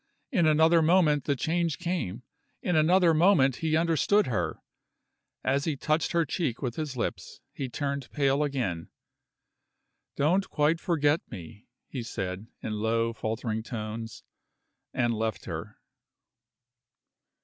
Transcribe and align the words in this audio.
In 0.31 0.47
another 0.47 0.81
moment 0.81 1.25
the 1.25 1.35
change 1.35 1.77
came; 1.77 2.23
in 2.63 2.75
another 2.75 3.13
moment 3.13 3.57
he 3.57 3.77
understood 3.77 4.25
her. 4.25 4.63
As 5.43 5.65
he 5.65 5.77
touched 5.77 6.11
her 6.13 6.25
cheek 6.25 6.59
with 6.59 6.75
his 6.75 6.97
lips, 6.97 7.39
he 7.53 7.69
turned 7.69 8.09
pale 8.09 8.41
again. 8.41 8.89
"Don't 10.15 10.49
quite 10.49 10.79
forget 10.79 11.21
me," 11.29 11.67
he 11.87 12.01
said, 12.01 12.47
in 12.63 12.79
low, 12.81 13.13
faltering 13.13 13.61
tones 13.61 14.23
and 14.91 15.13
left 15.13 15.45
her. 15.45 15.77